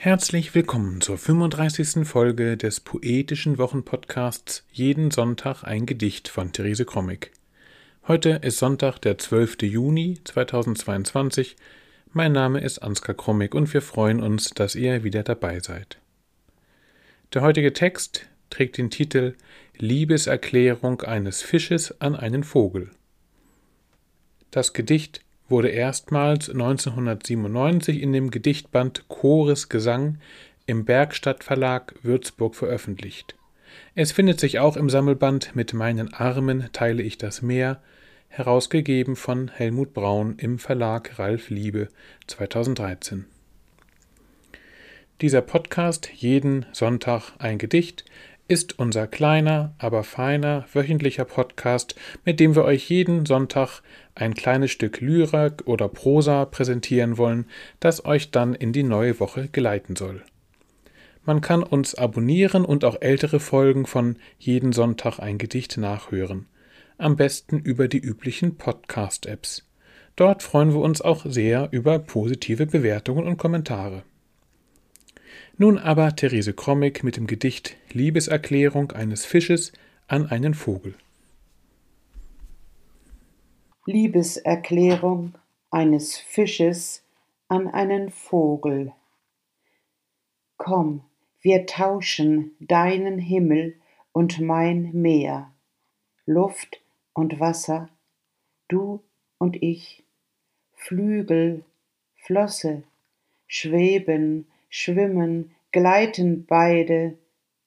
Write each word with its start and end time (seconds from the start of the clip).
Herzlich 0.00 0.54
willkommen 0.54 1.00
zur 1.00 1.18
35. 1.18 2.06
Folge 2.06 2.56
des 2.56 2.78
poetischen 2.78 3.58
Wochenpodcasts 3.58 4.64
Jeden 4.70 5.10
Sonntag 5.10 5.64
ein 5.64 5.86
Gedicht 5.86 6.28
von 6.28 6.52
Therese 6.52 6.84
Krommig. 6.84 7.32
Heute 8.06 8.38
ist 8.42 8.58
Sonntag, 8.58 9.00
der 9.00 9.18
12. 9.18 9.62
Juni 9.62 10.20
2022. 10.22 11.56
Mein 12.12 12.30
Name 12.30 12.60
ist 12.60 12.78
Ansgar 12.78 13.16
Krommig 13.16 13.56
und 13.56 13.74
wir 13.74 13.82
freuen 13.82 14.22
uns, 14.22 14.50
dass 14.50 14.76
ihr 14.76 15.02
wieder 15.02 15.24
dabei 15.24 15.58
seid. 15.58 15.98
Der 17.34 17.42
heutige 17.42 17.72
Text 17.72 18.24
trägt 18.50 18.78
den 18.78 18.90
Titel 18.90 19.34
Liebeserklärung 19.78 21.02
eines 21.02 21.42
Fisches 21.42 22.00
an 22.00 22.14
einen 22.14 22.44
Vogel. 22.44 22.90
Das 24.52 24.72
Gedicht 24.74 25.22
wurde 25.48 25.68
erstmals 25.68 26.50
1997 26.50 28.02
in 28.02 28.12
dem 28.12 28.30
Gedichtband 28.30 29.08
Chores 29.08 29.68
Gesang 29.68 30.18
im 30.66 30.84
Bergstadt 30.84 31.44
Verlag 31.44 31.94
Würzburg 32.02 32.54
veröffentlicht. 32.54 33.34
Es 33.94 34.12
findet 34.12 34.38
sich 34.40 34.58
auch 34.58 34.76
im 34.76 34.90
Sammelband 34.90 35.56
Mit 35.56 35.72
meinen 35.72 36.12
Armen 36.12 36.68
teile 36.72 37.02
ich 37.02 37.18
das 37.18 37.42
Meer, 37.42 37.80
herausgegeben 38.28 39.16
von 39.16 39.48
Helmut 39.48 39.94
Braun 39.94 40.36
im 40.38 40.58
Verlag 40.58 41.18
Ralf 41.18 41.50
Liebe 41.50 41.88
2013. 42.26 43.24
Dieser 45.20 45.40
Podcast 45.40 46.10
Jeden 46.12 46.66
Sonntag 46.72 47.32
ein 47.38 47.58
Gedicht 47.58 48.04
ist 48.48 48.78
unser 48.78 49.06
kleiner, 49.06 49.74
aber 49.76 50.02
feiner 50.04 50.64
wöchentlicher 50.72 51.26
Podcast, 51.26 51.94
mit 52.24 52.40
dem 52.40 52.56
wir 52.56 52.64
euch 52.64 52.88
jeden 52.88 53.26
Sonntag 53.26 53.82
ein 54.14 54.32
kleines 54.32 54.70
Stück 54.70 55.02
Lyrik 55.02 55.66
oder 55.66 55.88
Prosa 55.88 56.46
präsentieren 56.46 57.18
wollen, 57.18 57.44
das 57.78 58.06
euch 58.06 58.30
dann 58.30 58.54
in 58.54 58.72
die 58.72 58.82
neue 58.82 59.20
Woche 59.20 59.48
geleiten 59.48 59.96
soll. 59.96 60.22
Man 61.26 61.42
kann 61.42 61.62
uns 61.62 61.94
abonnieren 61.94 62.64
und 62.64 62.86
auch 62.86 63.02
ältere 63.02 63.38
Folgen 63.38 63.84
von 63.84 64.16
jeden 64.38 64.72
Sonntag 64.72 65.18
ein 65.18 65.36
Gedicht 65.36 65.76
nachhören. 65.76 66.46
Am 66.96 67.16
besten 67.16 67.58
über 67.58 67.86
die 67.86 67.98
üblichen 67.98 68.56
Podcast-Apps. 68.56 69.68
Dort 70.16 70.42
freuen 70.42 70.72
wir 70.72 70.80
uns 70.80 71.02
auch 71.02 71.26
sehr 71.26 71.68
über 71.70 71.98
positive 71.98 72.64
Bewertungen 72.64 73.26
und 73.26 73.36
Kommentare. 73.36 74.04
Nun 75.60 75.76
aber 75.76 76.14
Therese 76.14 76.52
Krommig 76.52 77.02
mit 77.02 77.16
dem 77.16 77.26
Gedicht 77.26 77.76
Liebeserklärung 77.92 78.92
eines 78.92 79.24
Fisches 79.24 79.72
an 80.06 80.26
einen 80.26 80.54
Vogel. 80.54 80.94
Liebeserklärung 83.84 85.34
eines 85.72 86.16
Fisches 86.16 87.02
an 87.48 87.66
einen 87.66 88.10
Vogel. 88.10 88.92
Komm, 90.58 91.02
wir 91.40 91.66
tauschen 91.66 92.52
deinen 92.60 93.18
Himmel 93.18 93.74
und 94.12 94.38
mein 94.38 94.92
Meer, 94.92 95.50
Luft 96.24 96.80
und 97.14 97.40
Wasser, 97.40 97.88
du 98.68 99.02
und 99.38 99.60
ich, 99.60 100.04
Flügel, 100.74 101.64
Flosse, 102.14 102.84
schweben, 103.48 104.46
schwimmen, 104.68 105.54
gleiten 105.72 106.46
beide, 106.46 107.18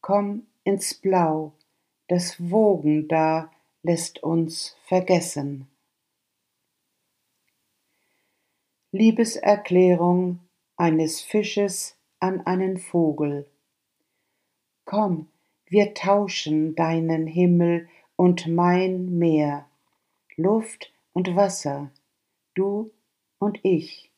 komm 0.00 0.46
ins 0.64 0.94
Blau, 0.94 1.52
das 2.08 2.50
Wogen 2.50 3.08
da 3.08 3.50
lässt 3.82 4.22
uns 4.22 4.76
vergessen. 4.86 5.68
Liebeserklärung 8.92 10.40
eines 10.76 11.20
Fisches 11.20 11.96
an 12.20 12.46
einen 12.46 12.78
Vogel. 12.78 13.46
Komm, 14.84 15.28
wir 15.66 15.94
tauschen 15.94 16.74
deinen 16.74 17.26
Himmel 17.26 17.88
und 18.16 18.46
mein 18.46 19.18
Meer, 19.18 19.68
Luft 20.36 20.92
und 21.12 21.34
Wasser, 21.34 21.90
du 22.54 22.92
und 23.38 23.58
ich. 23.64 24.12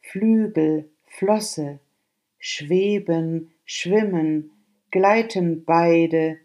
Flügel, 0.00 0.90
Flosse, 1.06 1.80
schweben, 2.38 3.52
schwimmen, 3.64 4.50
gleiten 4.90 5.64
beide, 5.64 6.38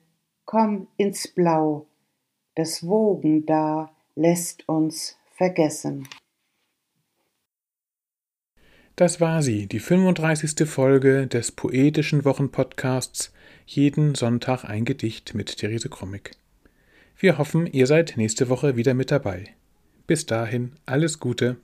komm 0.46 0.88
ins 0.98 1.28
Blau, 1.28 1.88
das 2.56 2.86
Wogen 2.86 3.46
da 3.46 3.92
lässt 4.16 4.68
uns 4.68 5.18
vergessen. 5.36 6.08
Das 8.96 9.20
war 9.20 9.42
sie, 9.42 9.68
die 9.68 9.80
35. 9.80 10.68
Folge 10.70 11.26
des 11.28 11.52
poetischen 11.52 12.24
Wochenpodcasts 12.26 13.34
Jeden 13.66 14.16
Sonntag 14.16 14.66
ein 14.66 14.86
Gedicht 14.86 15.34
mit 15.34 15.58
Therese 15.58 15.90
Krommig. 15.90 16.32
Wir 17.18 17.38
hoffen, 17.38 17.68
ihr 17.68 17.88
seid 17.88 18.18
nächste 18.18 18.50
Woche 18.50 18.76
wieder 18.76 18.94
mit 18.94 19.10
dabei. 19.10 19.46
Bis 20.08 20.26
dahin, 20.26 20.74
alles 20.86 21.20
Gute. 21.20 21.58